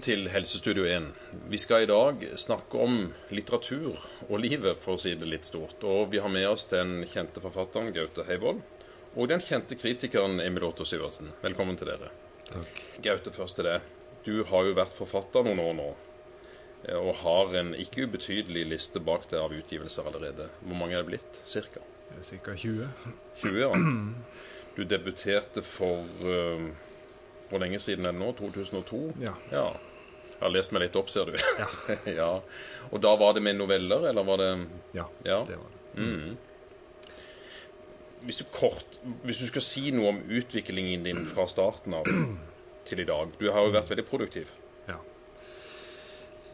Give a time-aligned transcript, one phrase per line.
[0.00, 1.08] Velkommen til Helsestudio 1.
[1.52, 2.94] Vi skal i dag snakke om
[3.36, 3.98] litteratur
[4.30, 5.84] og livet, for å si det litt stort.
[5.84, 8.62] Og vi har med oss den kjente forfatteren Gaute Heivold
[9.12, 11.28] og den kjente kritikeren Emil Otto Syversen.
[11.44, 12.08] Velkommen til dere.
[12.48, 12.80] Takk.
[13.04, 13.84] Gaute, først til deg.
[14.24, 15.88] Du har jo vært forfatter noen år nå,
[16.86, 20.48] eh, og har en ikke ubetydelig liste bak deg av utgivelser allerede.
[20.62, 21.42] Hvor mange er det blitt?
[21.44, 21.84] Cirka?
[22.16, 22.56] Ca.
[22.56, 22.88] 20.
[23.44, 23.74] 20, ja.
[24.80, 26.70] Du debuterte for uh,
[27.50, 28.32] hvor lenge siden er det nå?
[28.38, 28.98] 2002?
[29.20, 29.34] Ja.
[29.50, 29.68] ja.
[30.40, 31.34] Jeg har lest meg litt opp, ser du.
[31.36, 31.66] Ja.
[32.22, 32.30] ja.
[32.88, 34.52] Og da var det med noveller, eller var det
[34.96, 35.42] Ja, Ja.
[35.44, 36.00] det var det.
[36.00, 36.38] Mm.
[38.24, 42.08] Hvis du kort Hvis du skal si noe om utviklingen din fra starten av
[42.86, 44.52] til i dag Du har jo vært veldig produktiv.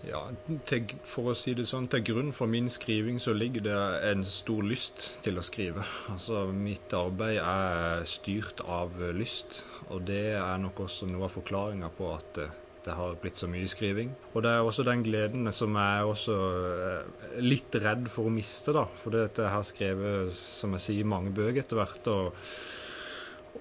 [0.06, 0.20] Ja,
[0.68, 3.78] til, for å si det sånn, til grunn for min skriving så ligger det
[4.10, 5.82] en stor lyst til å skrive.
[6.12, 11.90] Altså, mitt arbeid er styrt av lyst, og det er nok også noe av forklaringa
[11.96, 12.42] på at
[12.86, 14.14] det, har blitt så mye skriving.
[14.32, 16.38] Og det er også den gleden som jeg er også
[16.86, 18.86] eh, litt redd for å miste, da.
[19.02, 22.12] For jeg har skrevet, som jeg sier, mange bøker etter hvert.
[22.14, 22.50] og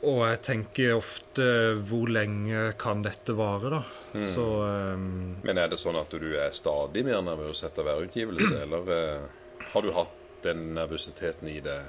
[0.03, 1.45] og jeg tenker ofte
[1.87, 3.81] hvor lenge kan dette vare, da.
[4.15, 4.25] Mm.
[4.27, 5.05] Så um,
[5.45, 9.61] Men er det sånn at du er stadig mer nervøs etter hver utgivelse, eller uh,
[9.71, 11.79] har du hatt den nervøsiteten i det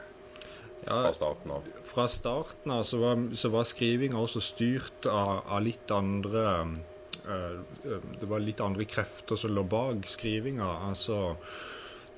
[0.86, 1.66] fra starten av?
[1.84, 6.74] fra starten av så var, så var skrivinga også styrt av, av litt andre eh,
[7.26, 10.68] Det var litt andre krefter som lå bak skrivinga.
[10.88, 11.20] Altså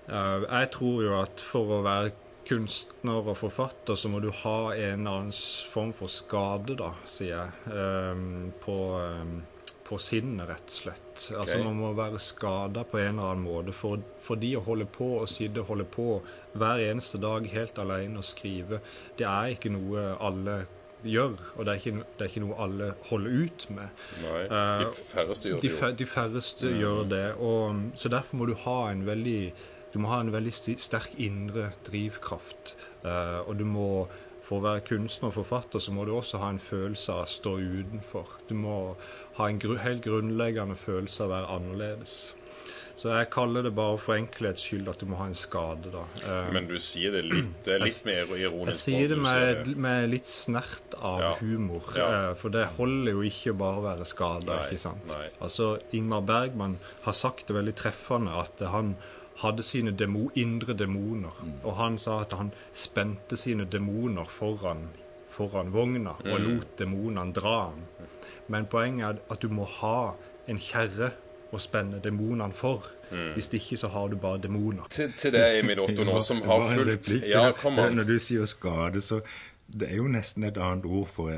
[0.08, 2.14] eh, Jeg tror jo at for å være
[2.48, 7.34] kunstner og forfatter, så må du ha en eller annen form for skade, da, sier
[7.34, 8.22] jeg, eh,
[8.64, 11.26] på, eh, på sinnet, rett og slett.
[11.36, 13.76] Altså Man må være skada på en eller annen måte.
[13.76, 16.08] For, de å holde på og sitte og holde på
[16.60, 18.82] hver eneste dag helt alene og skrive,
[19.20, 20.60] det er ikke noe alle
[21.06, 21.38] gjør.
[21.56, 24.04] Og det er ikke, det er ikke noe alle holder ut med.
[24.24, 25.90] Nei, de Eh, færreste gjør det jo.
[25.98, 27.26] de færreste gjør det.
[27.36, 29.40] Og, så derfor må du ha en veldig
[29.92, 32.74] du må ha en veldig sterk indre drivkraft.
[33.04, 33.86] Uh, og du må,
[34.44, 37.30] for å være kunstner og forfatter, så må du også ha en følelse av å
[37.32, 38.34] stå utenfor.
[38.50, 38.74] Du må
[39.38, 42.18] ha en gru, helt grunnleggende følelse av å være annerledes.
[42.98, 46.00] Så jeg kaller det bare for enkelhets skyld at du må ha en skade, da.
[46.18, 50.96] Eh, Men du sier det litt, litt mer jeg sier det med, med litt snert
[50.98, 51.34] av Ja.
[51.38, 52.08] humor, Ja.
[52.30, 55.06] eh, for det holder jo ikke bare å være skada, ikke sant.
[55.06, 55.28] nei.
[55.40, 58.96] Altså, Ingmar Bergman har sagt det veldig treffende at han
[59.44, 61.30] hadde sine demo, indre demoner.
[61.40, 61.60] Mm.
[61.64, 64.88] Og han sa at han spente sine demoner foran,
[65.28, 66.48] foran vogna og Mm.
[66.48, 67.86] lot demonene dra ham.
[68.48, 70.16] Men poenget er at du må ha
[70.48, 71.12] en kjerre
[71.52, 72.86] å spenne demonene for.
[73.10, 73.34] Mm.
[73.36, 74.88] Hvis ikke så har du bare demoner.
[74.92, 77.96] Til, til deg, Emil Otto, nå, som har fulgt Ja, kom an.
[77.98, 79.22] Når du sier skade, så
[79.68, 81.32] det er jo nesten et annet ord for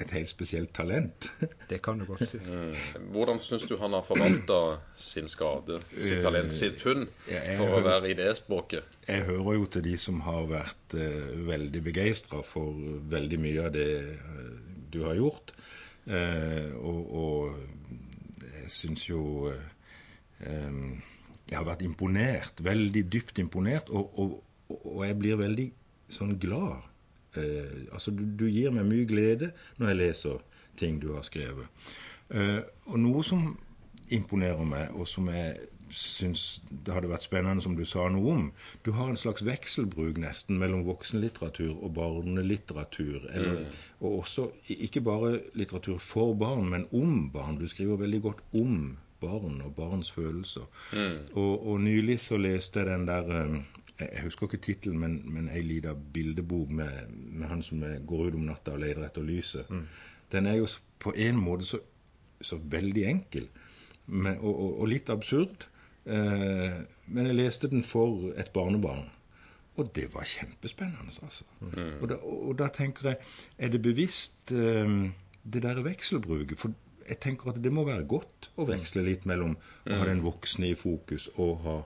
[0.00, 1.28] et helt spesielt talent.
[1.70, 2.40] Det kan du godt si.
[2.40, 2.72] Mm.
[3.12, 4.60] Hvordan syns du han har forvalta
[4.96, 9.00] sin skade, sitt talent, sitt hund, Ja, for å være i det språket?
[9.08, 12.72] Jeg hører jo til de som har vært uh, veldig begeistra for
[13.12, 14.48] veldig mye av det uh,
[14.90, 15.52] du har gjort.
[16.08, 18.00] Uh, og, og
[18.72, 20.76] syns jo eh,
[21.50, 24.36] Jeg har vært imponert, veldig dypt imponert, og, og,
[24.70, 25.66] og jeg blir veldig
[26.10, 26.86] sånn glad.
[27.38, 30.46] Eh, altså du, du gir meg mye glede når jeg leser
[30.80, 31.66] ting du har skrevet.
[32.30, 33.50] Eh, og noe som
[34.10, 35.58] imponerer meg, og som jeg
[35.96, 38.46] syns det hadde vært spennende, som du sa noe om
[38.86, 43.28] Du har en slags vekselbruk nesten mellom voksenlitteratur og barnelitteratur.
[43.32, 43.66] Eller,
[44.00, 47.58] Og også ikke bare litteratur for barn, men om barn.
[47.58, 50.64] Du skriver veldig godt om barn og barns følelser.
[50.92, 51.16] Mm.
[51.36, 53.58] Og, og nylig så leste jeg den der eh,
[54.00, 58.38] Jeg husker ikke tittelen, men, men ei lita bildebok med, med han som går ut
[58.38, 59.68] om natta og leter etter lyset.
[60.32, 60.68] Den er jo
[60.98, 61.82] på en måte så,
[62.40, 63.48] så veldig enkel,
[64.06, 65.68] men, og, og, og litt absurd.
[66.06, 66.76] Eh,
[67.06, 69.08] men jeg leste den for et barnebarn.
[69.78, 71.44] Og det var kjempespennende, altså.
[72.00, 73.18] Og, da, og da tenker jeg
[73.58, 74.94] Er det bevisst eh,
[75.44, 76.58] det der vekselbruket?
[76.58, 76.74] For
[77.08, 80.70] jeg tenker at det må være godt å veksle litt mellom å ha den voksne
[80.70, 81.78] i fokus og ha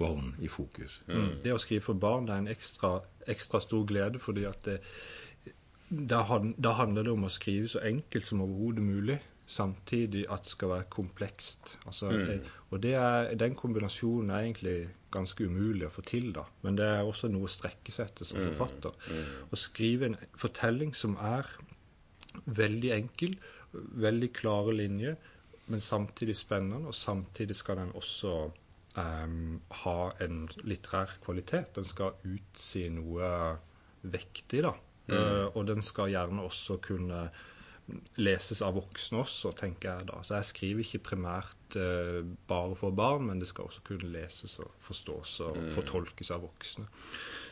[0.00, 1.02] barn i fokus.
[1.44, 2.94] Det å skrive for barn det er en ekstra,
[3.28, 4.78] ekstra stor glede, fordi at det,
[5.90, 6.22] da,
[6.56, 9.18] da handler det om å skrive så enkelt som overhodet mulig,
[9.52, 11.76] samtidig at skal være komplekst.
[11.86, 12.46] Altså, mm.
[12.70, 14.76] Og det er, den kombinasjonen er egentlig
[15.12, 16.46] ganske umulig å få til, da.
[16.64, 18.96] Men det er også noe å strekke seg etter som forfatter.
[19.52, 21.48] Å skrive en fortelling som er
[22.44, 23.36] veldig enkel,
[23.72, 25.18] veldig klare linjer,
[25.72, 28.32] men samtidig spennende, og samtidig skal den også
[28.98, 31.74] um, ha en litterær kvalitet.
[31.76, 33.28] Den skal utsi noe
[34.02, 34.74] vektig, da.
[35.12, 37.26] Uh, og den skal gjerne også kunne
[38.16, 40.20] leses av voksne også, tenker jeg da.
[40.24, 44.58] Så jeg skriver ikke primært uh, bare for barn, men det skal også kunne leses
[44.62, 45.70] og forstås og Mm.
[45.74, 46.86] fortolkes av voksne.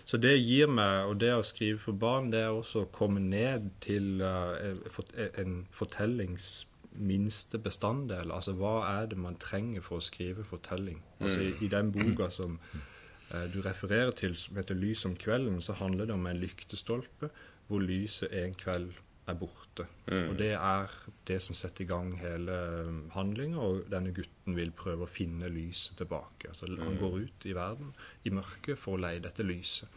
[0.04, 3.20] Så det gir meg, og det å skrive for barn, det er også å komme
[3.20, 4.56] ned til uh,
[5.38, 8.32] en fortellings minste bestanddel.
[8.34, 11.02] Altså hva er det man trenger for å skrive fortelling?
[11.20, 15.60] Altså i, i den boka som eh, du refererer til, som heter 'Lys om kvelden',
[15.62, 17.30] så handler det om en lyktestolpe
[17.68, 18.92] hvor lyset en kveld
[19.30, 19.86] er borte.
[20.10, 20.24] Mm.
[20.30, 20.94] Og det er
[21.30, 22.56] det som setter i gang hele
[23.14, 26.50] handlinga, og denne gutten vil prøve å finne lyset tilbake.
[26.52, 27.94] Altså, Han går ut i verden
[28.24, 29.88] i mørket for å leie dette lyset.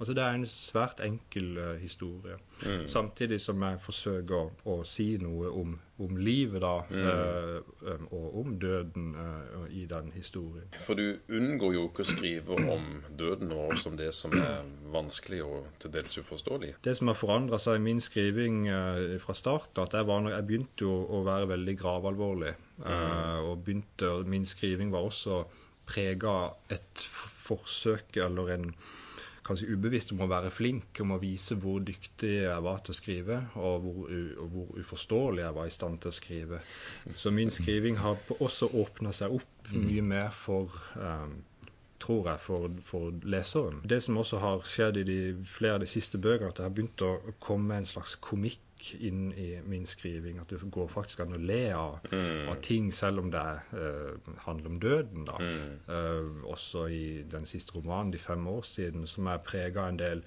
[0.00, 2.38] Altså, det er en svært enkel uh, historie.
[2.64, 2.86] Mm.
[2.88, 8.38] Samtidig som jeg forsøker å, å si noe om, om livet da, eh, eh, og
[8.40, 10.68] om døden uh, i den historien.
[10.80, 12.86] For du unngår jo ikke å skrive om
[13.20, 16.74] døden og om det som er vanskelig og til dels uforståelig.
[16.84, 18.62] Det som har forandra seg i min skriving
[19.20, 22.54] fra start, at jeg, var, jeg begynte jo å være veldig gravalvorlig.
[22.80, 25.42] Eh, og begynte, min skriving var også
[25.90, 26.34] prega
[26.72, 27.04] et
[27.44, 28.66] forsøk eller en
[29.46, 32.98] kanskje ubevisst om å være flink, om å vise hvor dyktig jeg var til å
[32.98, 36.62] skrive, og hvor, og hvor uforståelig jeg var i stand til å skrive.
[37.14, 41.28] Så min skriving har også åpna seg opp mye mer for eh,
[42.00, 43.82] tror jeg, for, for leseren.
[43.90, 46.74] Det som også har skjedd i de, flere av de siste bøkene, at det har
[46.74, 47.12] begynt å
[47.42, 48.60] komme en slags komikk
[49.04, 50.38] inn i min skriving.
[50.40, 51.98] At det går faktisk an å le av,
[52.50, 55.26] av ting, selv om det eh, handler om døden.
[55.28, 55.40] da.
[55.40, 60.00] Eh, også i den siste romanen, 'De fem år siden', som er prega av en
[60.00, 60.24] del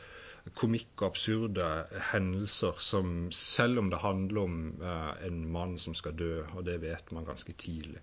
[0.59, 1.67] komikk og absurde
[2.11, 6.81] hendelser som, selv om det handler om eh, en mann som skal dø, og det
[6.83, 8.01] vet man ganske tidlig,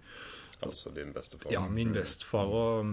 [0.69, 1.53] Altså din bestefar.
[1.53, 2.51] ja, min bestefar.
[2.61, 2.87] Og,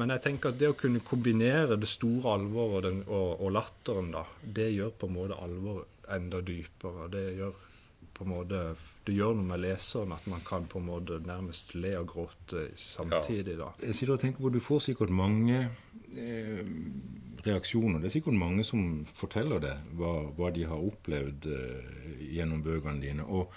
[0.00, 4.12] men jeg tenker at det å kunne kombinere det store alvoret og, og, og latteren,
[4.14, 7.10] da, det gjør på en måte alvoret enda dypere.
[7.12, 7.66] Det gjør
[8.20, 8.58] på en måte
[9.06, 12.66] det gjør noe med leseren at man kan på en måte nærmest le og gråte
[12.76, 13.56] samtidig.
[13.58, 13.70] da.
[13.80, 15.62] Jeg sitter og tenker på, Du får sikkert mange
[16.16, 16.64] eh,
[17.46, 18.00] reaksjoner.
[18.00, 22.02] Det er sikkert mange som forteller det, hva, hva de har opplevd eh,
[22.36, 23.24] gjennom bøkene dine.
[23.24, 23.54] Og,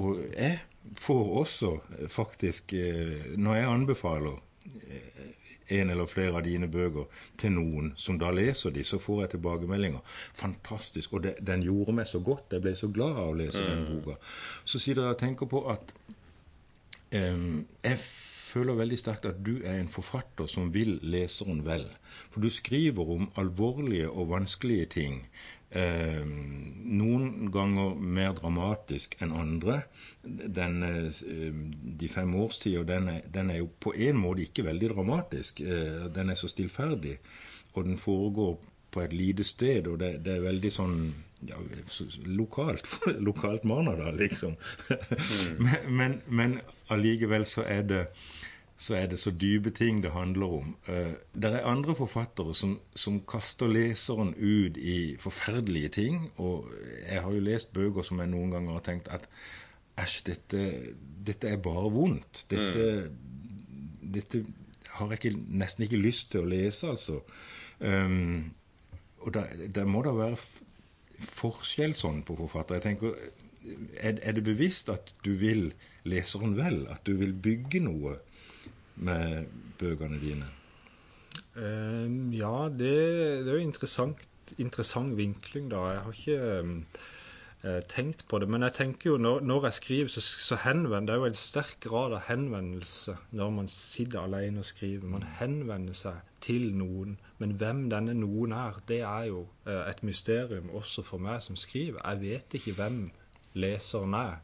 [0.00, 0.58] og jeg
[0.98, 4.38] får også eh, faktisk, eh, når jeg anbefaler
[4.88, 5.28] eh,
[5.68, 7.06] en eller flere av dine bøker
[7.40, 10.00] til noen som da leser de, så får jeg tilbakemeldinger.
[10.36, 11.14] Fantastisk.
[11.16, 12.52] Og det, den gjorde meg så godt.
[12.52, 14.18] Jeg ble så glad av å lese den boka.
[14.64, 15.94] Så sitter jeg og tenker på at
[17.14, 17.98] um, jeg
[18.52, 21.86] føler veldig sterkt at du er en forfatter som vil leseren vel.
[22.34, 25.22] For du skriver om alvorlige og vanskelige ting.
[25.78, 26.34] Em,
[26.92, 29.82] noen ganger mer dramatisk enn andre.
[30.22, 31.22] Den, eh,
[32.02, 35.60] de fem årstider, den, den er jo på en måte ikke veldig dramatisk.
[35.60, 37.18] Eh, den er så stillferdig.
[37.72, 38.58] Og den foregår
[38.92, 40.96] på et lite sted, og det, det er veldig sånn
[41.48, 41.58] ja,
[42.28, 42.88] lokalt
[43.28, 44.58] lokalt Marnardal, liksom.
[45.64, 46.58] men, men, men
[46.92, 48.02] allikevel så er det
[48.82, 50.72] så er det så dype ting det handler om.
[50.88, 56.24] Uh, det er andre forfattere som, som kaster leseren ut i forferdelige ting.
[56.42, 56.70] Og
[57.06, 59.28] jeg har jo lest bøker som jeg noen ganger har tenkt at
[60.02, 60.64] æsj, dette,
[61.26, 62.44] dette er bare vondt.
[62.50, 62.88] Dette,
[64.02, 64.42] dette
[64.96, 67.20] har jeg ikke, nesten ikke lyst til å lese, altså.
[67.78, 68.50] Um,
[69.22, 70.38] og da må da være
[71.22, 72.80] forskjell sånn på forfatter.
[72.80, 73.16] Jeg tenker,
[74.00, 75.70] er, er det bevisst at du vil
[76.08, 76.82] leseren vel?
[76.90, 78.16] At du vil bygge noe
[78.96, 79.46] med
[79.80, 80.48] bøkene dine?
[81.56, 82.92] Eh, ja, det,
[83.44, 84.22] det er jo interessant,
[84.58, 85.82] interessant vinkling, da.
[85.92, 86.92] Jeg har ikke
[87.62, 88.48] eh, tenkt på det.
[88.52, 91.40] Men jeg tenker jo når, når jeg skriver, så, så henvender det er jo en
[91.42, 95.08] sterk grad av henvendelse når man sitter alene og skriver.
[95.08, 97.18] Man henvender seg til noen.
[97.38, 101.58] Men hvem denne noen er, det er jo eh, et mysterium også for meg som
[101.60, 102.00] skriver.
[102.04, 103.04] Jeg vet ikke hvem
[103.54, 104.40] leseren er.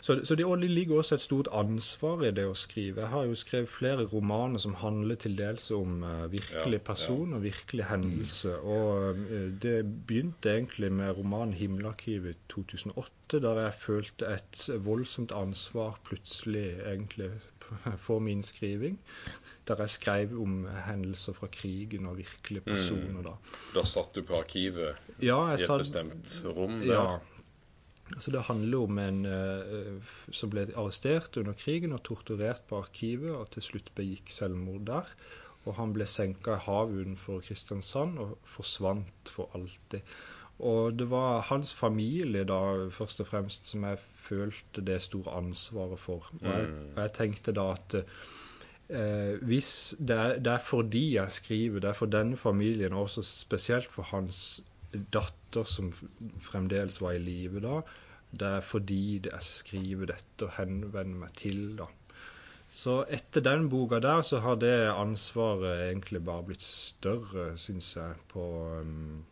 [0.00, 3.02] Så, så det, og det ligger også et stort ansvar i det å skrive.
[3.02, 7.42] Jeg har jo skrevet flere romaner som handler til dels om uh, virkelig person og
[7.44, 8.54] virkelig hendelse.
[8.56, 9.76] Og uh, det
[10.08, 17.30] begynte egentlig med romanen 'Himmelarkivet' 2008, der jeg følte et voldsomt ansvar plutselig egentlig
[18.06, 18.96] for min skriving.
[19.68, 23.22] Der jeg skrev om hendelser fra krigen og virkelige personer.
[23.22, 23.36] da.
[23.74, 26.94] Da satt du på arkivet Ja, i et satt, bestemt rom der.
[26.94, 27.20] ja.
[28.14, 33.30] Altså det handler om en uh, som ble arrestert under krigen og torturert på arkivet,
[33.36, 35.14] og til slutt begikk selvmord der.
[35.68, 40.06] Og han ble senka i havet utenfor Kristiansand og forsvant for alltid.
[40.60, 42.60] Og det var hans familie da
[42.92, 46.28] først og fremst som jeg følte det store ansvaret for.
[46.40, 51.32] Og jeg, og jeg tenkte da at eh, hvis det er, det er fordi jeg
[51.32, 54.60] skriver, det er for denne familien, og også spesielt for hans
[54.92, 55.90] datter som
[56.42, 57.80] fremdeles var i live da,
[58.30, 61.88] Det er fordi er skriver dette og henvender meg til, da.
[62.70, 68.14] Så etter den boka der så har det ansvaret egentlig bare blitt større, syns jeg,
[68.30, 68.44] på
[68.78, 69.24] um,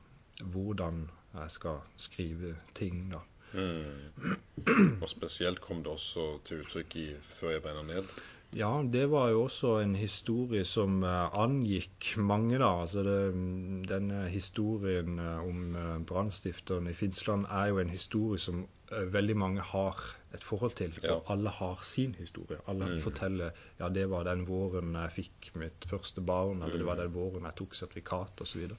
[0.42, 3.22] hvordan jeg skal skrive ting, da.
[3.52, 4.98] Mm.
[5.02, 8.10] Og spesielt kom det også til uttrykk i 'Før jeg brenner ned'.
[8.56, 12.70] Ja, det var jo også en historie som uh, angikk mange, da.
[12.80, 13.18] Altså det,
[13.90, 19.60] denne historien uh, om uh, brannstifteren i Finnsland er jo en historie som veldig mange
[19.60, 19.98] har
[20.32, 20.94] et forhold til.
[21.02, 21.18] Ja.
[21.18, 22.56] Og alle har sin historie.
[22.66, 23.00] Alle mm.
[23.04, 23.50] forteller
[23.80, 27.02] ja, det var den våren jeg fikk mitt første barn, eller det var mm.
[27.04, 28.64] den våren jeg tok sertifikat osv.
[28.64, 28.78] Så,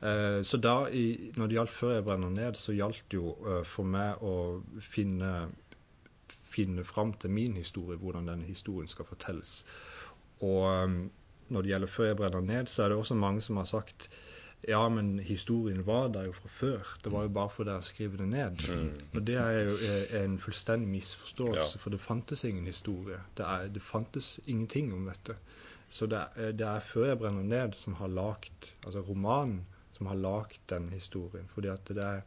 [0.00, 3.36] uh, så da, i, når det gjaldt før jeg brenner ned, så gjaldt det jo
[3.44, 4.34] uh, for meg å
[4.80, 5.34] finne
[6.32, 9.64] finne fram til min historie, hvordan denne historien skal fortelles.
[10.40, 11.10] Og um,
[11.48, 14.10] når det gjelder Før jeg brenner ned, så er det også mange som har sagt
[14.68, 16.96] ja, men historien var der jo fra før.
[17.04, 18.62] Det var jo bare for deg å skrive det ned.
[18.72, 18.86] Mm.
[19.12, 19.74] Og det er jo
[20.22, 23.18] en fullstendig misforståelse, for det fantes ingen historie.
[23.36, 25.36] Det, er, det, fantes ingenting om dette.
[25.88, 29.66] Så det er, det er Før jeg brenner ned som har lagt, altså romanen
[29.98, 31.48] som har lagd den historien.
[31.54, 32.24] Fordi at det er,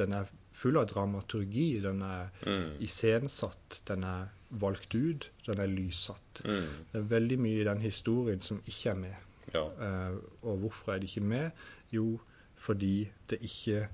[0.00, 0.28] den er
[0.60, 1.80] full av dramaturgi.
[1.84, 2.76] Den er mm.
[2.84, 4.28] iscenesatt, den er
[4.60, 6.42] valgt ut, den er lyssatt.
[6.44, 6.70] Mm.
[6.92, 9.26] Det er veldig mye i den historien som ikke er med.
[9.54, 9.64] Ja.
[9.66, 11.64] Uh, og hvorfor er det ikke med?
[11.94, 12.18] Jo,
[12.60, 13.86] fordi det ikke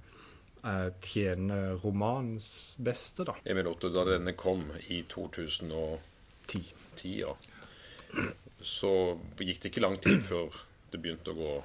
[0.65, 2.49] uh, tjener romanens
[2.83, 3.37] beste, da.
[3.45, 6.65] Emil Otto, da denne kom i 2010,
[6.97, 7.33] 10, ja,
[8.61, 8.93] så
[9.39, 10.55] gikk det ikke lang tid før
[10.93, 11.57] det begynte å gå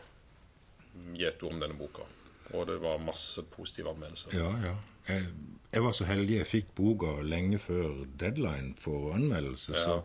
[1.18, 2.06] gjetord om denne boka.
[2.54, 4.36] Og det var masse positive anmeldelser.
[4.38, 4.76] Ja, ja.
[5.08, 5.28] Jeg,
[5.74, 9.74] jeg, var så heldig jeg fikk boka lenge før deadline for anmeldelse.
[9.78, 9.84] Ja.
[9.84, 10.02] Så,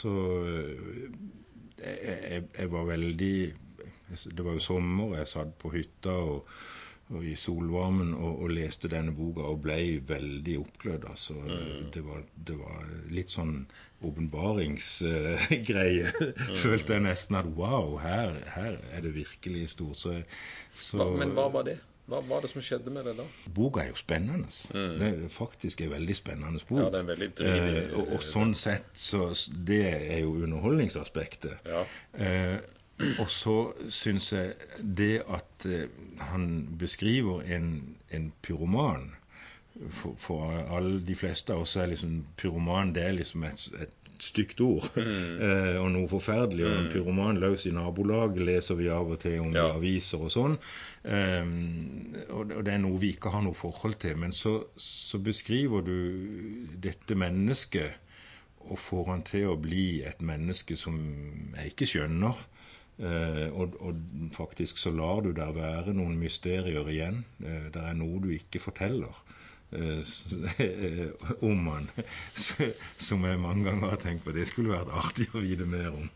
[0.00, 0.12] så
[1.80, 3.34] jeg, jeg, jeg, var veldig
[4.36, 6.48] Det var jo sommer, jeg satt på hytta og,
[7.10, 11.04] og i solvarmen og, og, leste denne boka og ble veldig oppglødd.
[11.10, 11.90] Altså, mm.
[11.94, 13.66] det, var, det, var, litt sånn
[14.06, 16.08] åpenbaringsgreie.
[16.14, 16.56] Uh, mm.
[16.62, 19.98] Følte jeg nesten at wow, her, her er det virkelig stort.
[20.00, 20.10] Så,
[20.72, 21.78] så, hva, men hva var det?
[22.10, 23.24] Hva var det som skjedde med det da?
[23.54, 24.48] Boka er jo spennende.
[24.74, 24.94] Mm.
[24.98, 26.80] Det er faktisk en veldig spennende bok.
[26.80, 29.28] Ja, det er en veldig drivig, eh, og, og, sånn sett så
[29.70, 31.70] Det er jo underholdningsaspektet.
[31.70, 31.84] Ja.
[32.18, 32.56] Eh,
[33.22, 33.56] og så
[33.92, 34.54] syns jeg
[35.00, 35.88] det at eh,
[36.30, 39.10] han beskriver en, en pyroman
[39.90, 44.00] for, for alle de fleste av oss er liksom pyroman det er liksom et, et
[44.20, 44.84] stygt ord.
[44.96, 45.40] Mm.
[45.46, 46.66] eh, og noe forferdelig.
[46.66, 46.90] Og en mm.
[46.92, 49.70] pyroman løs i nabolag leser vi av og til om ja.
[49.70, 50.58] i aviser og sånn.
[51.04, 51.54] Eh,
[52.28, 54.18] og, og, det er noe vi ikke har noe forhold til.
[54.20, 55.96] Men så, så beskriver du
[56.82, 58.06] dette mennesket
[58.70, 60.98] og får han til å bli et menneske som
[61.56, 62.42] jeg ikke skjønner.
[63.00, 64.00] Eh, og, og,
[64.36, 67.22] faktisk så lar du der være noen mysterier igjen.
[67.40, 69.16] Eh, det er noe du ikke forteller.
[70.60, 71.06] Eh,
[71.40, 71.90] om han,
[72.98, 74.32] som jeg mange ganger har tenkt på.
[74.34, 76.08] Det skulle vært artig å vite mer om.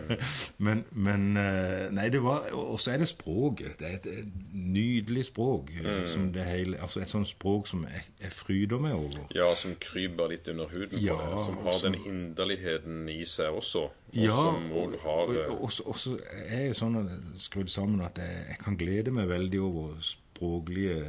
[0.64, 3.78] Men, men, eh, Nei, det var Og så er det språket.
[3.80, 5.72] Det er et, nydelig språk.
[5.78, 6.06] Eh, mm.
[6.10, 9.26] Som det hele, altså Et sånt språk som jeg, jeg fryder meg over.
[9.34, 11.36] Ja, som kryper litt under huden ja, deg.
[11.44, 13.88] Som har den inderligheten i seg også.
[13.90, 16.98] Og ja, som og, har, og, og, så er jeg sånn
[17.40, 21.04] skrudd sammen at jeg, jeg kan glede meg veldig over språket språklige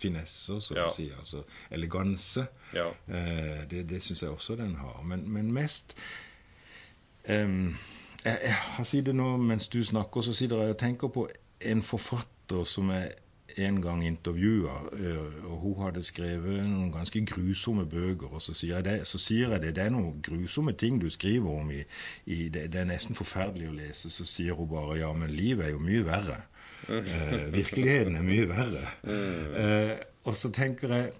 [0.00, 0.88] finesser, så ja.
[0.88, 1.06] å si.
[1.18, 2.46] Altså eleganse.
[2.74, 2.88] Ja.
[3.06, 5.02] Eh, det det syns jeg også den har.
[5.06, 5.94] Men, men mest
[7.24, 7.46] eh,
[8.24, 11.28] jeg, jeg, sitter nå mens du snakker, så sitter jeg og tenker på
[11.60, 13.12] en forfatter som jeg
[13.60, 18.34] en gang intervjua, eh, og hun hadde skrevet noen ganske grusomme bøker.
[18.34, 21.10] Og så sier jeg det, så sier jeg det, det er noen grusomme ting du
[21.10, 21.70] skriver om.
[21.70, 21.84] I,
[22.26, 24.10] i det, det, er nesten forferdelig å lese.
[24.10, 26.42] Så sier hun bare ja, men livet er jo mye verre.
[26.88, 28.84] Eh, virkeligheten er mye verre.
[29.04, 31.12] Eh, og så tenker jeg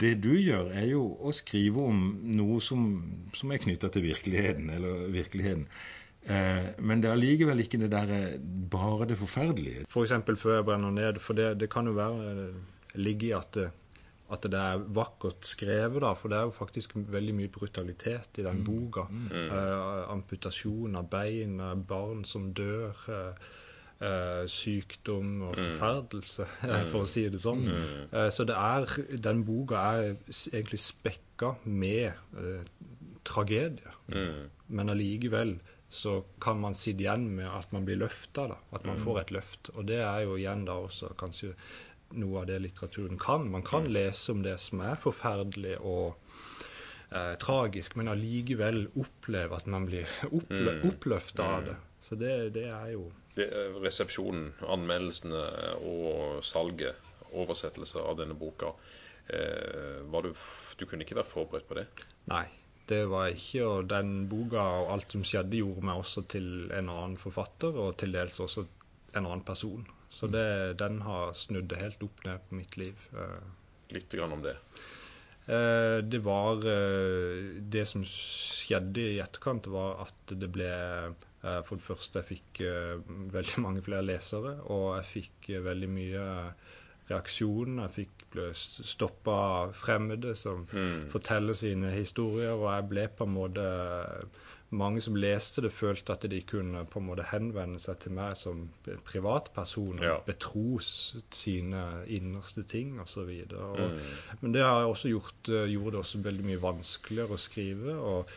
[0.00, 2.04] det du gjør, er jo å skrive om
[2.36, 2.84] noe som,
[3.36, 4.70] som er knytta til virkeligheten.
[4.72, 5.66] eller virkeligheten.
[6.22, 8.40] Eh, men det er allikevel ikke det der eh,
[8.72, 9.86] bare det forferdelige.
[9.88, 10.16] F.eks.
[10.26, 11.20] For før jeg brenner ned.
[11.20, 12.58] For det, det kan jo være eh,
[13.00, 13.56] ligge i at,
[14.30, 16.12] at, det er vakkert skrevet, da.
[16.18, 18.68] For det er jo faktisk veldig mye brutalitet i den mm.
[18.68, 19.08] boka.
[19.08, 19.32] Mm.
[19.32, 21.58] Eh, amputasjon av bein,
[21.88, 22.96] barn som dør.
[23.08, 23.50] Eh,
[24.00, 25.60] eh, sykdom og mm.
[25.62, 26.86] forferdelse, mm.
[26.92, 27.66] for å si det sånn.
[27.66, 28.06] Mm.
[28.08, 28.94] Eh, så det er,
[29.28, 30.14] den boka er
[30.52, 32.08] egentlig spekka med
[32.40, 32.64] eh,
[33.26, 33.98] tragedie.
[34.12, 34.48] Mm.
[34.76, 35.58] Men allikevel
[35.90, 39.04] så kan man sitte igjen med at man blir løfta, at man mm.
[39.04, 39.72] får et løft.
[39.74, 41.56] Og det er jo igjen da også kanskje
[42.20, 43.48] noe av det litteraturen kan.
[43.50, 43.92] Man kan mm.
[43.94, 46.14] lese om det som er forferdelig og
[47.10, 51.76] eh, tragisk, men allikevel oppleve at man blir opplø oppløfta av det.
[52.00, 55.42] Så det, det er jo resepsjonen, anmeldelsene
[55.86, 56.96] og salget,
[57.30, 58.72] oversettelse av denne boka.
[59.30, 60.32] Eh, var du,
[60.76, 61.86] du kunne ikke være forberedt på det?
[62.32, 62.46] Nei,
[62.90, 63.64] det var ikke.
[63.68, 67.96] Og den boka og alt som skjedde, gjorde meg også til en annen forfatter, og
[68.02, 68.66] til dels også
[69.14, 69.86] en annen person.
[70.10, 73.10] Så det, den har snudd helt opp ned på mitt liv.
[73.94, 74.56] Litt grann om det.
[75.50, 77.38] Eh, det var eh,
[77.74, 82.62] Det som skjedde i etterkant, var at det ble eh, For det første, jeg fikk
[83.32, 86.24] veldig mange flere lesere, og jeg fikk veldig mye
[87.10, 87.80] reaksjon.
[87.84, 91.08] Jeg fikk ble stoppa av fremmede som mm.
[91.12, 93.66] forteller sine historier, og jeg ble på en måte
[94.70, 98.36] mange som leste det, følte at de kunne på en måte henvende seg til meg
[98.38, 98.68] som
[99.08, 100.14] privatperson og ja.
[100.26, 100.92] betros
[101.34, 103.32] sine innerste ting osv.
[103.50, 103.98] Mm.
[104.44, 107.98] Men det har også gjort, eh, gjorde det også veldig mye vanskeligere å skrive.
[107.98, 108.34] og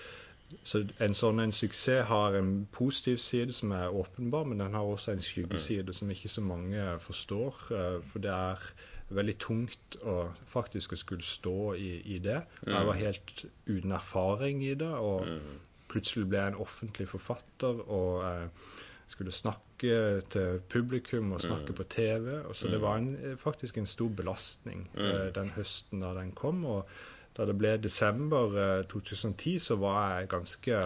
[0.63, 4.87] så En sånn en suksess har en positiv side som er åpenbar, men den har
[4.87, 5.93] også en skyggeside mm.
[5.99, 7.61] som ikke så mange forstår.
[7.71, 8.71] Eh, for det er
[9.13, 12.41] veldig tungt å faktisk å skulle stå i, i det.
[12.63, 12.73] Mm.
[12.73, 14.93] Jeg var helt uten erfaring i det.
[14.93, 15.61] og mm
[15.93, 18.75] plutselig ble jeg en offentlig forfatter og eh,
[19.11, 21.77] skulle snakke til publikum og snakke mm.
[21.79, 22.29] på TV.
[22.41, 22.85] Og så det mm.
[22.85, 25.09] var en, eh, faktisk en stor belastning mm.
[25.09, 26.63] eh, den høsten da den kom.
[26.65, 26.87] Og
[27.37, 30.79] da det ble desember eh, 2010, så var jeg ganske,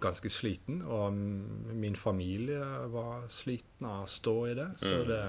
[0.00, 0.82] ganske sliten.
[0.82, 1.12] Og
[1.74, 2.62] min familie
[2.94, 4.70] var sliten av å stå i det.
[4.82, 5.06] Så mm.
[5.10, 5.22] det,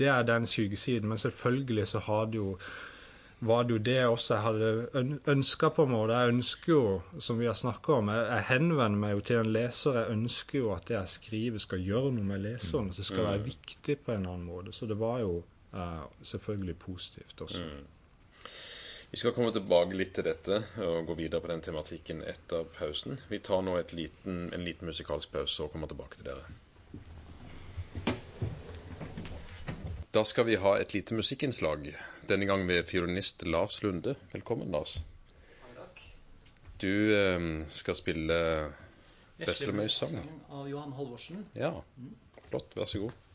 [0.00, 2.58] det er den sykesiden, Men selvfølgelig så har det jo
[3.38, 4.68] var det jo det jeg også hadde
[5.28, 6.14] ønska på en måte.
[6.16, 9.50] Jeg ønsker jo, som vi har snakka om, jeg, jeg, henvender meg jo til en
[9.52, 9.98] leser.
[9.98, 12.88] Jeg ønsker jo at det jeg skriver skal gjøre noe med leseren.
[12.88, 13.44] At det skal være mm.
[13.50, 14.72] viktig på en annen måte.
[14.72, 15.42] Så det var jo
[15.76, 17.66] uh, selvfølgelig positivt også.
[17.66, 17.84] Mm.
[19.10, 23.20] Vi skal komme tilbake litt til dette og gå videre på den tematikken etter pausen.
[23.30, 26.46] Vi tar nå liten, en liten musikalsk pause og kommer tilbake til dere.
[30.16, 31.90] Da skal vi ha et lite musikkinnslag,
[32.28, 34.16] denne gang ved fiolinist Lars Lunde.
[34.32, 34.98] Velkommen, Lars.
[36.80, 38.38] Du eh, skal spille
[39.38, 40.18] Veslemøys-sang.
[40.50, 41.46] Av Johan Halvorsen.
[41.56, 41.72] Ja,
[42.50, 42.74] flott.
[42.76, 43.25] Vær så god.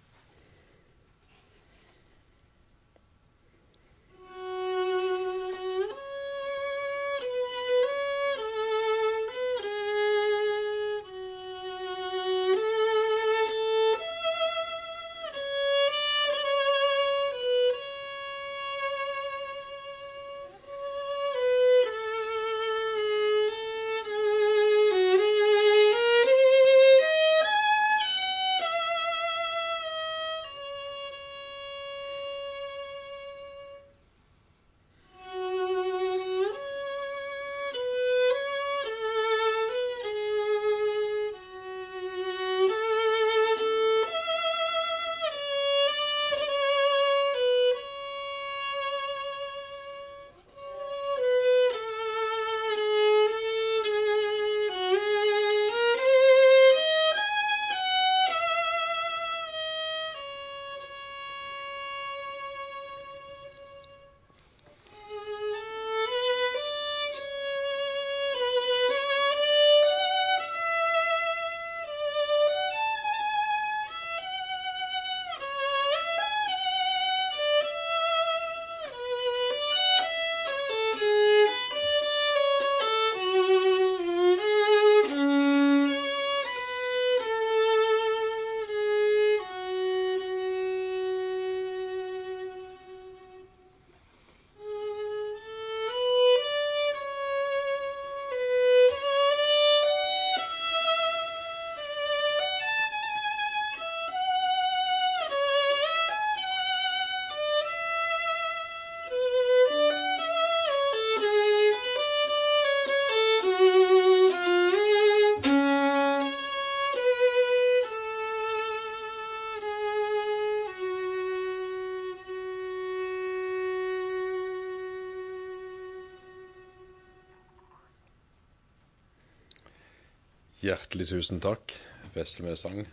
[130.72, 131.74] Hjertelig tusen takk,
[132.16, 132.86] Veslemø sang,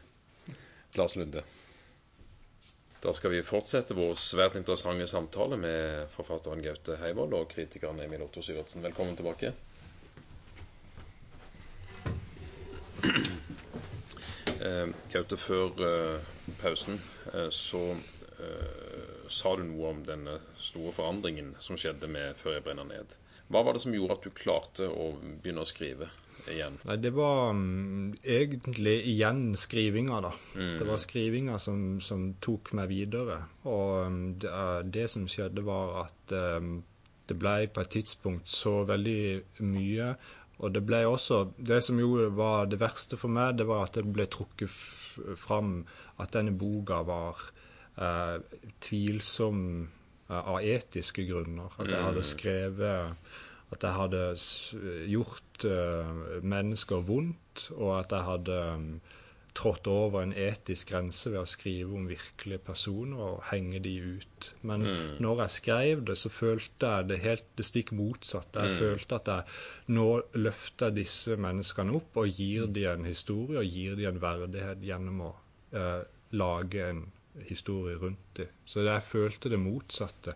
[0.99, 1.45] Lars Lunde.
[3.05, 8.25] Da skal vi fortsette vår svært interessante samtale med forfatteren Gaute Heivold og kritikeren Emil
[8.27, 8.83] Otto Syvertsen.
[8.83, 9.53] Velkommen tilbake.
[14.59, 16.99] Eh, Gaute, før eh, pausen
[17.31, 17.85] eh, så
[19.31, 23.15] sa du noe om denne store forandringen som skjedde med Før jeg brenner ned.
[23.47, 26.11] Hva var det som gjorde at du klarte å begynne å skrive
[26.55, 26.79] igjen?
[26.89, 30.33] Nei, det var um, egentlig igjen skrivinga, da.
[30.57, 30.75] Mm.
[30.81, 33.41] Det var skrivinga som, som tok meg videre.
[33.69, 36.79] Og um, det, er- det som skjedde, var at um,
[37.29, 39.21] det ble på et tidspunkt så veldig
[39.69, 40.13] mye.
[40.59, 43.95] Og det ble også Det som jo var det verste for meg, det var at
[44.01, 44.73] det ble trukket
[45.39, 45.85] fram
[46.19, 47.39] at denne boka var
[48.01, 48.39] uh,
[48.83, 49.61] tvilsom
[50.31, 51.71] uh, av etiske grunner.
[51.79, 53.31] At jeg hadde skrevet
[53.71, 54.49] At jeg hadde s
[55.59, 59.01] gjort eh, mennesker vondt, og at jeg hadde mm,
[59.59, 64.53] trådt over en etisk grense ved å skrive om virkelige personer og henge de ut.
[64.63, 65.17] Men Mm.
[65.21, 68.61] når jeg skrev det, så følte jeg det helt det stikk motsatte.
[68.61, 68.79] Jeg Mm.
[68.79, 69.45] følte at jeg
[69.89, 74.81] nå løfter disse menneskene opp og gir dem en historie og gir dem en verdighet
[74.83, 75.35] gjennom å
[75.73, 77.07] eh, lage en
[77.49, 78.47] historie rundt dem.
[78.67, 80.35] Så jeg følte det motsatte.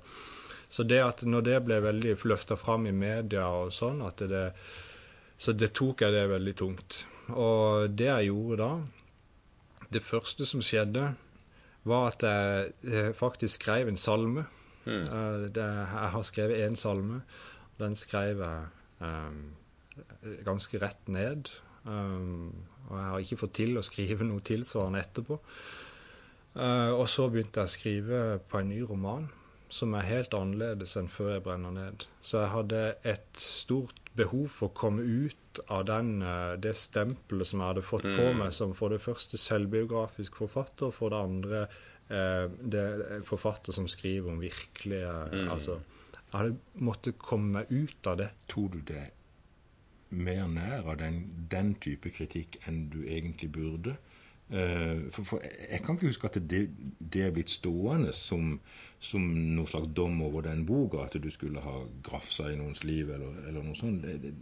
[0.69, 4.53] Så det at når det ble veldig løfta fram i media og sånn, at det,
[5.42, 7.00] så det tok jeg det veldig tungt.
[7.35, 11.09] Og det jeg gjorde da, det første som skjedde,
[11.88, 14.44] var at jeg eh, faktisk skrev en salme.
[14.85, 15.02] Mm.
[15.02, 17.22] Eh, jeg har skrevet én salme.
[17.81, 18.68] Den skrev jeg
[19.02, 19.42] um,
[20.46, 21.50] ganske rett ned.
[21.83, 22.55] Um,
[22.87, 25.40] og jeg har ikke fått til å skrive noe tilsvarende etterpå.
[26.55, 29.26] Uh, og så begynte jeg å skrive på en ny roman
[29.73, 32.05] som er helt annerledes enn før jeg brenner ned.
[32.21, 37.49] Så jeg hadde et stort behov for å komme ut av den, eh, det stempelet
[37.49, 38.39] som jeg hadde fått på Mm.
[38.43, 41.63] meg som for det første selvbiografisk forfatter, og for det andre
[42.11, 45.49] eh, det er forfatter som skriver om virkelige Mm.
[45.49, 45.81] Altså,
[46.19, 48.31] jeg hadde måttet komme meg ut av det.
[48.49, 49.11] Tror du det
[50.11, 53.97] mer nær av den, den type kritikk enn du egentlig burde?
[54.53, 56.59] Eh, for, for jeg kan ikke huske at det,
[57.01, 58.59] det er blitt stående som,
[59.01, 63.09] som noen slags dom over den boka, at du skulle ha grafsa i noens liv
[63.15, 64.03] eller, eller noe sånt.
[64.05, 64.35] Det, det,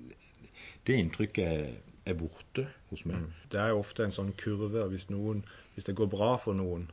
[0.88, 1.70] det inntrykket er,
[2.10, 3.28] er borte hos meg.
[3.52, 4.82] Det er jo ofte en sånn kurve.
[4.90, 5.44] Hvis, noen,
[5.76, 6.88] hvis det går bra for noen,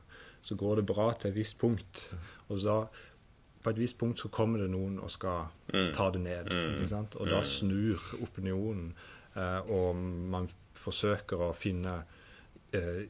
[0.45, 2.03] så går det bra til et visst punkt.
[2.53, 2.77] Og da,
[3.65, 5.89] på et visst punkt så kommer det noen og skal Mm.
[5.91, 6.47] ta det ned.
[6.53, 6.75] Mm.
[6.77, 7.15] Ikke sant?
[7.19, 7.49] Og da Mm.
[7.49, 8.93] snur opinionen,
[9.36, 9.95] eh, og
[10.32, 10.47] man
[10.80, 11.97] forsøker å finne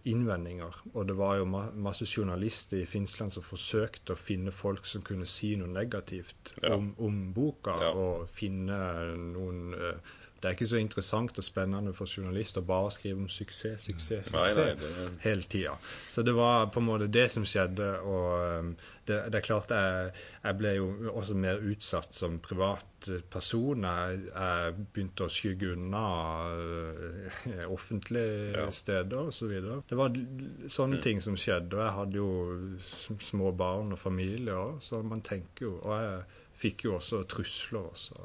[0.06, 0.76] innvendinger.
[0.94, 5.26] Og det var jo masse journalister i Finnsland som forsøkte å finne folk som kunne
[5.26, 6.76] si noe negativt Ja.
[6.76, 7.92] om, om boka, Ja.
[7.94, 8.78] og finne
[9.18, 10.00] noen eh,
[10.38, 14.30] Det er ikke så interessant og spennende for journalister å bare skrive om suksess, suksess,
[14.34, 15.74] Nei, suksess nei, det, hele tida.
[16.14, 17.88] Så det var på en måte det som skjedde.
[18.06, 18.70] Og um,
[19.08, 20.12] det, det er klart jeg,
[20.44, 23.88] jeg ble jo også mer utsatt som privatperson.
[23.90, 26.06] Jeg, jeg begynte å skygge unna
[26.54, 28.70] uh, offentlige Ja.
[28.72, 29.54] steder osv.
[29.90, 30.14] Det var
[30.68, 31.02] sånne Mm.
[31.04, 31.76] ting som skjedde.
[31.78, 36.24] Og jeg hadde jo små barn og familie òg, så man tenker jo Og jeg
[36.58, 38.16] fikk jo også trusler også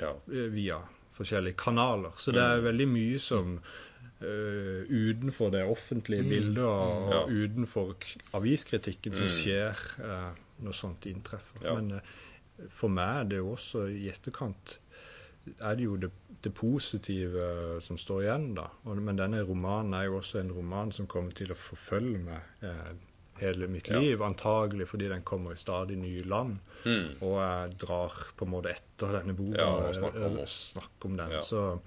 [0.00, 0.10] ja.
[0.32, 0.80] eh, via
[1.16, 2.12] forskjellige kanaler.
[2.18, 2.64] Så det er Mm.
[2.70, 3.58] veldig mye som
[4.24, 7.24] Uh, utenfor det offentlige bildet og, Ja.
[7.26, 7.94] utenfor
[8.32, 9.32] aviskritikken som Mm.
[9.34, 11.64] skjer uh, når sånt inntreffer.
[11.64, 11.74] Ja.
[11.74, 14.78] Men uh, for meg er det jo også i etterkant
[15.60, 16.10] er det jo det,
[16.44, 18.68] det positive som står igjen, da.
[18.84, 22.40] Og, men denne romanen er jo også en roman som kommer til å forfølge meg
[23.40, 23.98] hele mitt Ja.
[24.00, 26.58] liv, antagelig fordi den kommer i stadig nye land.
[26.84, 27.16] Mm.
[27.20, 30.72] Og jeg drar på en måte etter denne boka Ja, og snakker om oss.
[30.74, 31.30] snakker om den.
[31.30, 31.42] Ja.
[31.42, 31.80] Så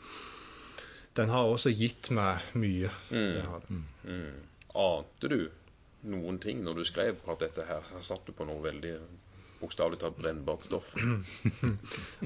[1.16, 2.90] den har også gitt meg mye.
[3.12, 3.34] Mm.
[3.34, 3.86] Det har den.
[4.04, 4.34] Mm.
[4.76, 5.50] Ante du
[6.04, 8.98] noen ting når du skrev at dette her, her satt du på noe veldig
[9.60, 10.94] bokstavelig talt brennbart stoff?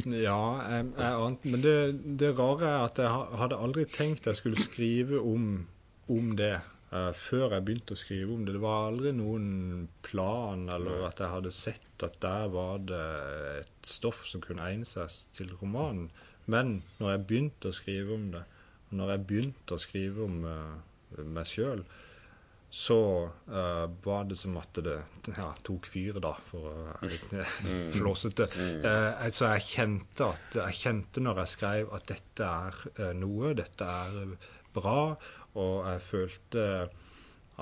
[0.06, 1.76] Ja, jeg, jeg ante Men det,
[2.20, 5.68] det rare er at jeg hadde aldri tenkt jeg skulle skrive om,
[6.12, 6.54] om det
[6.92, 8.56] eh, før jeg begynte å skrive om det.
[8.58, 13.02] Det var aldri noen plan eller at jeg hadde sett at der var det
[13.62, 16.10] et stoff som kunne egne seg til romanen.
[16.52, 18.46] Men når jeg begynte å skrive om det,
[18.90, 21.84] og når jeg begynte å skrive om uh, meg sjøl,
[22.72, 22.98] så
[23.52, 24.98] uh, var det som at det
[25.36, 27.92] ja, tok fyr, da, for å være litt Mm.
[27.98, 28.48] flåsete.
[28.58, 28.86] Mm.
[29.32, 34.36] Så jeg kjente, at, jeg kjente når jeg skrev at dette er noe, dette er
[34.76, 35.16] bra,
[35.54, 36.66] og jeg følte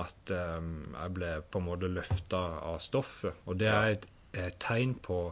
[0.00, 2.42] at eh, jeg ble på en måte løfta
[2.72, 3.36] av stoffet.
[3.46, 4.06] Og det er et,
[4.46, 5.22] et tegn på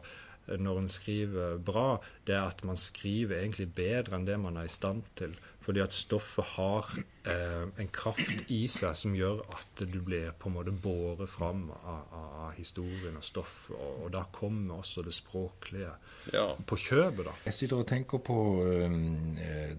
[0.49, 4.69] når en skriver bra, det er at man skriver egentlig bedre enn det man er
[4.69, 5.35] i stand til.
[5.69, 6.87] Fordi at stoffet har
[7.29, 11.67] eh, en kraft i seg som gjør at du blir på en måte båret fram
[11.77, 13.75] av, av, av historien og stoffet.
[13.77, 15.91] Og, og da kommer også det språklige
[16.33, 16.47] Ja.
[16.67, 17.35] på kjøpet, da.
[17.45, 18.97] Jeg sitter og tenker på eh,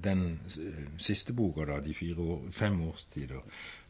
[0.05, 0.23] den
[1.01, 3.41] siste boka, da, 'De fire år, fem årstider',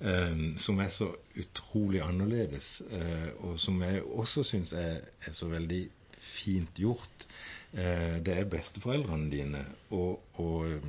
[0.02, 5.52] øh, som er så utrolig annerledes, øh, og som jeg også syns er, er så
[5.52, 7.28] veldig fint gjort.
[7.74, 10.80] Eh, det er besteforeldrene dine, og, og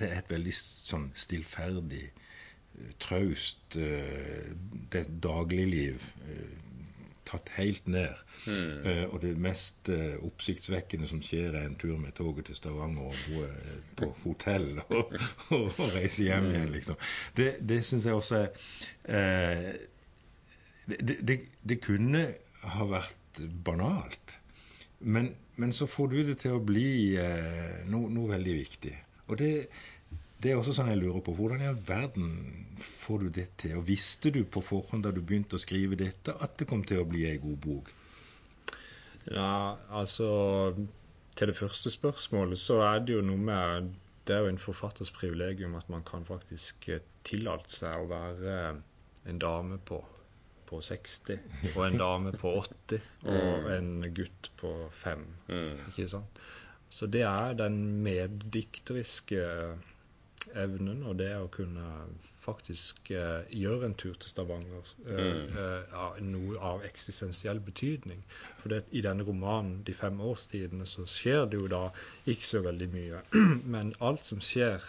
[0.00, 2.06] det er et veldig sånn stillferdig,
[3.02, 6.00] traust Det dagligliv
[7.32, 8.20] tatt helt ned.
[8.46, 8.86] Mm.
[8.86, 13.08] Uh, og det mest uh, oppsiktsvekkende som skjer, er en tur med toget til Stavanger
[13.08, 15.14] og bo uh, på hotell og,
[15.54, 16.98] og, og reise hjem igjen, liksom.
[17.38, 18.50] Det, det syns jeg også er
[19.06, 19.68] eh,
[20.90, 22.24] det, det, det kunne
[22.74, 24.36] ha vært banalt.
[24.98, 28.92] Men, men, så får du det til å bli eh, noe, noe, veldig viktig.
[29.32, 29.52] Og det,
[30.42, 31.34] det er også sånn jeg lurer på.
[31.38, 32.30] Hvordan i all verden
[32.82, 33.78] får du det til?
[33.78, 37.00] Og visste du på forhånd da du begynte å skrive dette, at det kom til
[37.02, 37.92] å bli ei god bok?
[39.30, 40.74] Ja, altså
[41.36, 43.92] Til det første spørsmålet så er det jo noe med
[44.26, 48.56] Det er jo en forfatters privilegium at man kan faktisk eh, tillate seg å være
[49.30, 50.00] en dame på,
[50.66, 51.38] på 60,
[51.76, 55.24] og en dame på 80, og en gutt på 5.
[55.48, 55.80] Mm.
[55.90, 56.42] Ikke sant?
[56.92, 59.40] Så det er den meddikteriske
[60.58, 61.86] evnen og det å kunne
[62.42, 65.56] faktisk eh, gjøre en tur til Stavanger eh, Mm.
[65.62, 68.22] eh, noe av eksistensiell betydning.
[68.58, 71.82] For det, i denne romanen 'De fem årstidene' så skjer det jo da
[72.26, 73.22] ikke så veldig mye.
[73.76, 74.82] Men alt som skjer,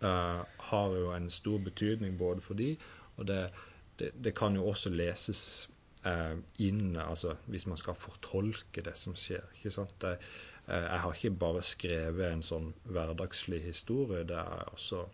[0.00, 2.76] eh, har jo en stor betydning både for de,
[3.16, 3.50] og det,
[3.98, 5.68] det, det kan jo også leses
[6.06, 9.42] eh, inn altså hvis man skal fortolke det som skjer.
[9.58, 9.98] ikke sant?
[10.00, 14.24] Det, Eh, jeg har ikke bare skrevet en sånn hverdagslig historie.
[14.28, 15.06] Det er også,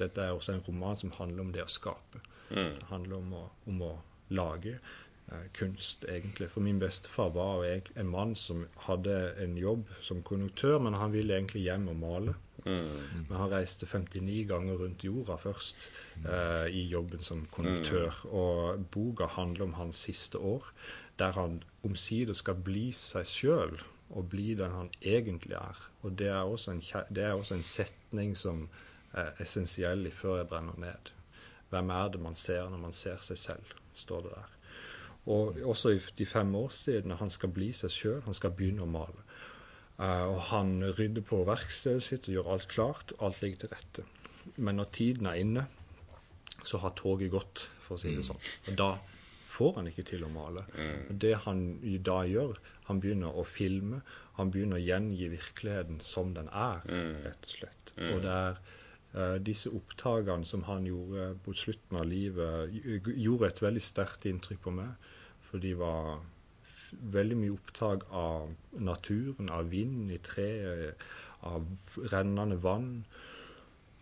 [0.00, 2.20] dette er også en roman som handler om det å skape.
[2.50, 2.74] Mm.
[2.76, 3.92] Det handler om å, om å
[4.36, 6.50] lage eh, kunst, egentlig.
[6.52, 11.16] For min bestefar var jo en mann som hadde en jobb som konduktør, men han
[11.16, 12.36] ville egentlig hjem og male.
[12.66, 13.26] Mm.
[13.30, 15.88] Men han reiste 59 ganger rundt jorda først
[16.26, 18.12] eh, i jobben som konduktør.
[18.28, 20.68] Og boka handler om hans siste år,
[21.18, 25.80] der han omsider skal bli seg sjøl og bli den han egentlig er.
[26.02, 26.82] Og det er også en,
[27.14, 28.68] det er også en setning som
[29.12, 31.12] er essensiell i 'Før jeg brenner ned'.
[31.70, 34.54] Hvem er det man ser når man ser seg selv, står det der.
[35.26, 37.16] Og også i de fem årstidene.
[37.16, 39.24] Han skal bli seg sjøl, han skal begynne å male.
[39.98, 43.12] Uh, og han rydder på verkstedet sitt og gjør alt klart.
[43.20, 44.04] Alt ligger til rette.
[44.56, 45.66] Men når tiden er inne,
[46.64, 48.40] så har toget gått, for å si det sånn.
[48.70, 48.88] Og da
[49.58, 50.64] får han ikke til å male.
[50.78, 51.18] Mm.
[51.24, 51.62] Det han
[52.06, 54.00] da gjør, han begynner å filme.
[54.38, 57.16] Han begynner å gjengi virkeligheten som den er, Mm.
[57.24, 57.94] rett og slett.
[57.96, 58.10] Mm.
[58.14, 58.60] Og det er
[59.14, 62.74] uh, disse opptakene som han gjorde på slutten av livet,
[63.16, 65.08] gjorde et veldig sterkt inntrykk på meg.
[65.48, 66.20] For de var
[67.14, 71.08] veldig mye opptak av naturen, av vind i treet,
[71.48, 71.66] av
[72.12, 72.92] rennende vann.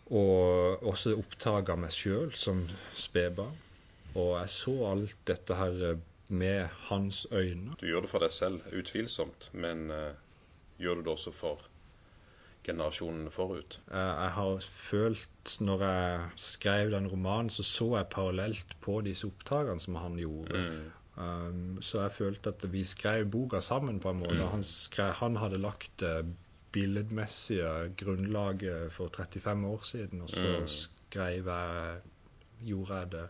[0.06, 2.62] Og også opptak av meg sjøl som
[2.94, 3.56] spedbarn.
[4.16, 5.98] Og jeg så alt dette her
[6.28, 7.76] med hans øyne.
[7.80, 10.12] Du gjør det for deg selv, utvilsomt, men uh,
[10.82, 11.66] gjør du det også for
[12.66, 13.78] generasjonene forut?
[13.90, 19.80] Jeg har følt, når jeg skrev den romanen, så så jeg parallelt på disse opptakene
[19.80, 20.62] som han gjorde.
[20.62, 20.88] Mm.
[21.16, 24.40] Um, så jeg følte at vi skrev boka sammen på en måte.
[24.42, 24.50] Mm.
[24.56, 26.26] Han, skrev, han hadde lagt det
[26.72, 30.66] billedmessige grunnlaget for 35 år siden, og så Mm.
[30.68, 31.96] skrev jeg
[32.66, 33.24] Gjorde jeg det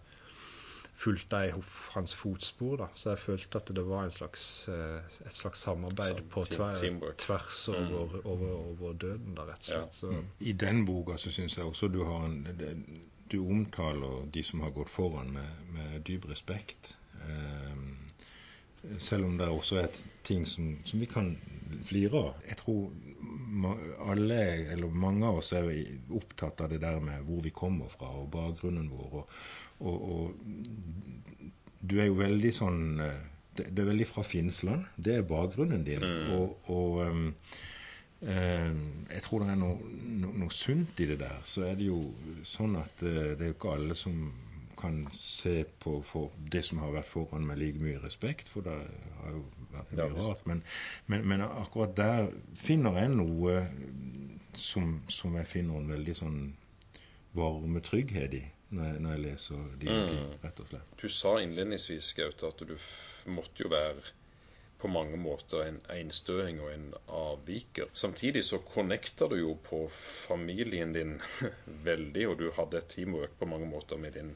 [0.96, 1.52] fulgte jeg
[1.94, 2.76] hans fotspor.
[2.76, 7.68] da, Så jeg følte at det var slags, et slags samarbeid Sam, på tver, tvers
[7.68, 7.74] Mm.
[7.94, 9.82] over, over, over døden, da, rett og Ja.
[9.82, 9.94] slett.
[9.94, 12.76] Så, I den boka så syns jeg også du har en det,
[13.30, 16.96] Du omtaler de som har gått foran med, med dyp respekt.
[17.26, 17.96] Um,
[18.99, 21.35] selv om det også er ting som, som vi kan
[21.87, 22.42] flire av.
[22.49, 22.90] Jeg tror
[24.11, 24.40] alle,
[24.72, 25.70] eller mange av oss er
[26.14, 29.16] opptatt av det der med hvor vi kommer fra og bakgrunnen vår.
[29.20, 29.38] Og,
[29.81, 32.83] og, og du er jo veldig sånn
[33.57, 34.85] Det, det er veldig fra Finnsland.
[35.01, 36.03] Det er bakgrunnen din.
[36.05, 36.33] Mm.
[36.37, 37.22] Og, og um,
[38.20, 38.75] eh,
[39.14, 39.79] jeg tror det er noe,
[40.20, 41.38] no, noe sunt i det der.
[41.49, 42.03] Så er det jo
[42.44, 44.27] sånn at uh, det er jo ikke alle som
[44.87, 45.99] kan se på
[46.55, 48.77] det som har vært foran med like mye respekt, for det
[49.20, 49.44] har jo
[49.75, 50.46] vært mye Ja, rart.
[50.46, 50.62] Men,
[51.07, 53.59] men, men akkurat der finner jeg noe
[54.57, 56.38] som, som jeg finner en veldig sånn
[57.37, 58.44] varme trygghet i
[58.75, 60.31] når jeg, når jeg leser de, Mm.
[60.42, 60.94] rett og slett.
[61.03, 62.72] Du sa innledningsvis, Gaute, at du
[63.31, 64.01] måtte jo være
[64.81, 67.87] på mange måter en einstøing og en avviker.
[67.96, 69.85] Samtidig så connecter du jo på
[70.27, 71.14] familien din
[71.87, 74.35] veldig, og du hadde et teamwork på mange måter med din,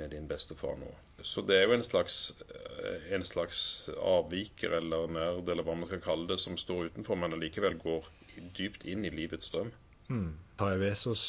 [0.00, 0.88] med din bestefar nå.
[1.22, 2.16] Så det er jo en slags,
[2.48, 3.62] eh, en slags
[3.96, 8.08] avviker eller nerd, eller hva man skal kalle det, som står utenfor, men allikevel går
[8.56, 9.72] dypt inn i livets drøm.
[10.10, 10.32] Mm.
[10.58, 11.20] Tarjei Vesaas,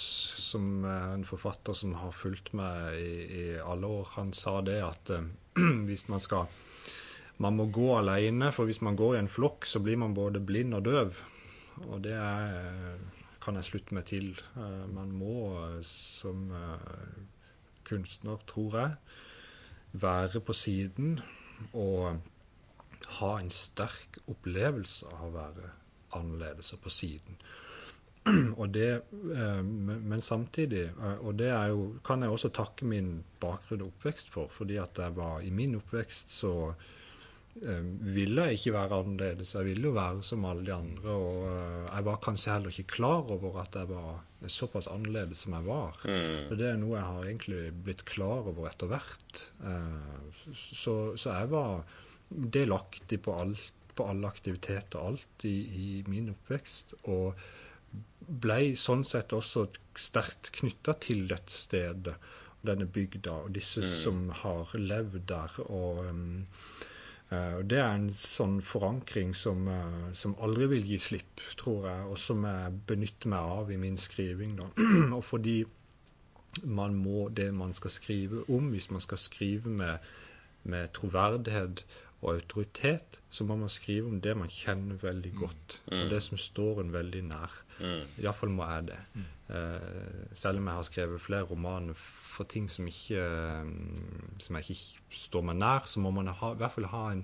[0.42, 4.80] som er en forfatter som har fulgt meg i, i alle år, han sa det
[4.82, 5.28] at uh,
[5.88, 6.50] hvis man skal
[7.42, 10.38] Man må gå alene, for hvis man går i en flokk, så blir man både
[10.46, 11.16] blind og døv.
[11.88, 13.00] Og det er,
[13.42, 14.28] kan jeg slutte meg til.
[14.54, 15.48] Uh, man må
[15.88, 17.16] som eh,
[17.92, 18.96] kunstner, tror jeg,
[19.94, 21.20] være på siden
[21.74, 22.20] og
[23.20, 25.72] ha en sterk opplevelse av å være
[26.18, 27.38] annerledes og på siden.
[28.76, 30.92] Det, men samtidig,
[31.26, 35.16] og det jo, kan jeg også takke min bakgrunn og oppvekst for, fordi at jeg
[35.18, 36.52] var i min oppvekst så
[37.54, 39.54] ville jeg ikke være annerledes.
[39.56, 41.16] Jeg ville jo være som alle de andre.
[41.16, 41.48] Og
[41.96, 46.00] jeg var kanskje heller ikke klar over at jeg var såpass annerledes som jeg var.
[46.06, 46.56] Mm.
[46.58, 49.44] Det er noe jeg har egentlig blitt klar over etter hvert.
[50.54, 51.84] Så, så jeg var
[52.32, 56.96] delaktig på, alt, på alle aktiviteter, alt i, i min oppvekst.
[57.12, 57.36] Og
[58.22, 59.68] ble sånn sett også
[60.00, 62.16] sterkt knytta til dette stedet,
[62.64, 63.92] denne bygda, og disse mm.
[63.92, 65.60] som har levd der.
[65.68, 66.06] og
[67.32, 72.18] det er en sånn forankring som, uh, som, aldri vil gi slipp, tror jeg, og
[72.20, 74.58] som jeg benytter meg av i min skriving.
[74.60, 74.68] Da.
[75.18, 75.62] og fordi
[76.68, 80.12] man må det man skal skrive om, hvis man skal skrive med,
[80.68, 81.86] med troverdighet
[82.22, 86.02] og autoritet, så må man skrive om det man kjenner veldig godt, mm.
[86.02, 87.56] og det som står en veldig nær.
[87.80, 88.04] Mm.
[88.22, 89.00] Iallfall må jeg det.
[89.16, 89.30] Mm.
[89.52, 91.98] Uh, selv om jeg har skrevet flere romaner
[92.32, 93.22] for ting som, ikke,
[94.40, 97.24] som jeg ikke står meg nær, så må man ha, i hvert fall ha en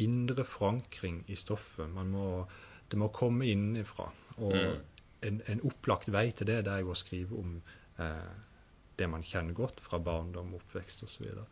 [0.00, 1.90] indre forankring i stoffet.
[1.90, 2.44] Må,
[2.90, 4.08] det må komme innenfra.
[4.38, 4.80] Og mm.
[5.28, 7.56] en, en, opplagt vei til det, det er jo å skrive om
[8.02, 8.32] eh,
[8.98, 11.28] det man kjenner godt fra barndom, oppvekst osv.
[11.30, 11.46] Så,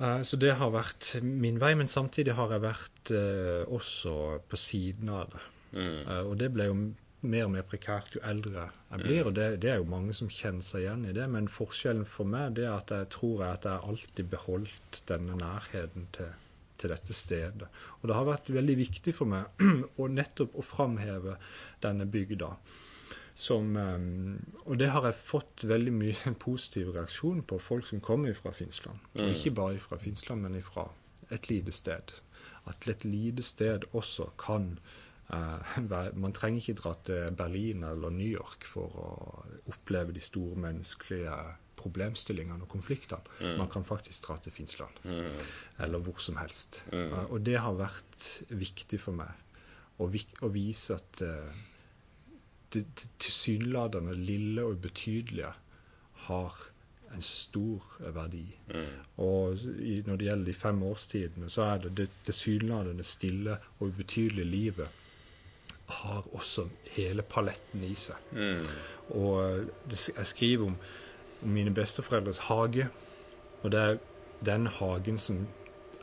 [0.00, 0.24] mm.
[0.28, 4.16] så det har vært min vei, men samtidig har jeg vært eh, også
[4.48, 5.44] på siden av det.
[5.76, 5.98] Mm.
[6.06, 6.76] Uh, og det ble jo
[7.24, 9.20] mer og mer prekært jo eldre jeg blir.
[9.22, 9.28] Mm.
[9.28, 11.26] Og det, det, er jo mange som kjenner seg igjen i det.
[11.32, 16.08] Men forskjellen for meg det er at jeg tror at jeg alltid beholdt denne nærheten
[16.16, 16.34] til,
[16.80, 17.70] til dette stedet.
[18.00, 19.64] Og det har vært veldig viktig for meg
[20.02, 21.38] å nettopp å framheve
[21.84, 22.52] denne bygda.
[23.36, 28.36] Som, um, og det har jeg fått veldig mye positiv reaksjon på, folk som kommer
[28.36, 29.00] fra Finnsland.
[29.16, 29.32] Og mm.
[29.34, 30.88] ikke bare fra Finnsland, men fra
[31.34, 32.14] et lite sted.
[32.66, 35.05] At et lite sted også kan Eh,
[36.22, 39.12] man trenger ikke dra til Berlin eller New York for å
[39.72, 41.34] oppleve de store menneskelige
[41.76, 43.36] problemstillingene og konfliktene.
[43.40, 43.56] Mm.
[43.60, 45.00] Man kan faktisk dra til Finnsland.
[45.04, 45.40] Mm.
[45.84, 46.84] Eller hvor som helst.
[46.92, 47.12] Mm.
[47.12, 49.34] Uh, og det har vært viktig for meg
[49.98, 50.08] å,
[50.52, 51.60] vise at uh,
[52.72, 55.52] det, det tilsynelatende lille og ubetydelige
[56.26, 56.64] har
[57.14, 57.84] en stor
[58.14, 58.46] verdi.
[58.72, 58.94] Mm.
[59.22, 63.92] Og i, når det gjelder de fem årstidene, så er det det tilsynelatende stille og
[63.92, 65.02] ubetydelige livet
[65.86, 68.32] har også hele paletten i seg.
[68.32, 68.64] Mm.
[69.14, 70.76] Og jeg skriver om,
[71.42, 72.88] om, mine besteforeldres hage.
[73.62, 73.98] Og det er
[74.44, 75.46] den hagen som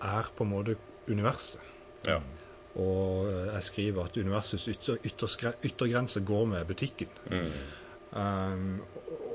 [0.02, 1.62] er på en måte universet.
[2.08, 2.20] Ja.
[2.80, 7.12] Og jeg skriver at universets ytter, ytter, yttergrense går med butikken.
[7.30, 7.52] Mm.
[8.14, 8.82] Um,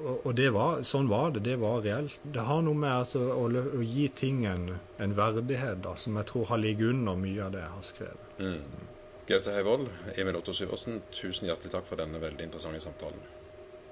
[0.06, 1.42] og, og var, sånn var det.
[1.46, 2.20] Det var reelt.
[2.22, 4.68] Det har noe med altså, å, å, gi ting en,
[5.02, 8.38] en verdighet da, som jeg tror har ligget under mye av det jeg har skrevet.
[8.38, 8.87] Mm.
[9.28, 13.20] Gaute Heivold, Emil Otto Syversen, tusen hjertelig takk for denne veldig interessante samtalen.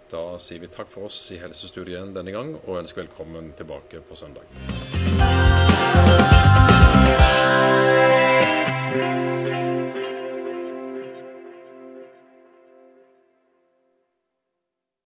[0.09, 4.16] Da sier vi takk for oss i Helsestudien denne gang, og ønsker velkommen tilbake på
[4.16, 4.49] søndag.